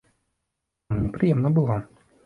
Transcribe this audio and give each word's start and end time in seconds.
А 0.89 0.97
мне 0.97 1.11
прыемна 1.21 1.55
было. 1.61 1.81